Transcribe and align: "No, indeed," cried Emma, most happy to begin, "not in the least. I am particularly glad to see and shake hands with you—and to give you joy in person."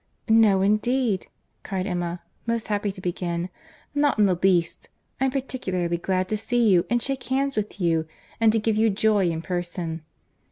"No, 0.27 0.61
indeed," 0.61 1.27
cried 1.61 1.85
Emma, 1.85 2.23
most 2.47 2.69
happy 2.69 2.91
to 2.91 2.99
begin, 2.99 3.49
"not 3.93 4.17
in 4.17 4.25
the 4.25 4.33
least. 4.41 4.89
I 5.19 5.25
am 5.25 5.31
particularly 5.31 5.97
glad 5.97 6.27
to 6.29 6.37
see 6.37 6.81
and 6.89 6.99
shake 6.99 7.25
hands 7.25 7.55
with 7.55 7.79
you—and 7.79 8.51
to 8.51 8.57
give 8.57 8.77
you 8.77 8.89
joy 8.89 9.29
in 9.29 9.43
person." 9.43 10.01